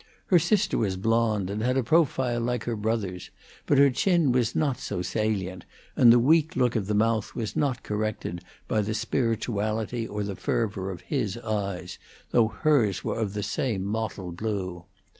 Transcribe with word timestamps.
Her 0.33 0.39
sister 0.39 0.79
was 0.79 0.97
blonde, 0.97 1.51
and 1.51 1.61
had 1.61 1.77
a 1.77 1.83
profile 1.83 2.41
like 2.41 2.63
her 2.63 2.75
brother's; 2.75 3.29
but 3.67 3.77
her 3.77 3.91
chin 3.91 4.31
was 4.31 4.55
not 4.55 4.79
so 4.79 5.03
salient, 5.03 5.63
and 5.95 6.11
the 6.11 6.17
weak 6.17 6.55
look 6.55 6.75
of 6.75 6.87
the 6.87 6.95
mouth 6.95 7.35
was 7.35 7.55
not 7.55 7.83
corrected 7.83 8.41
by 8.67 8.81
the 8.81 8.95
spirituality 8.95 10.07
or 10.07 10.23
the 10.23 10.35
fervor 10.35 10.89
of 10.89 11.01
his 11.01 11.37
eyes, 11.37 11.99
though 12.31 12.47
hers 12.47 13.03
were 13.03 13.19
of 13.19 13.35
the 13.35 13.43
same 13.43 13.85
mottled 13.85 14.37
blue. 14.37 14.85